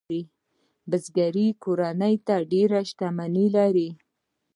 [0.89, 2.15] بزګري کورنۍ
[2.51, 3.89] ډېرې شتمنۍ لرلې.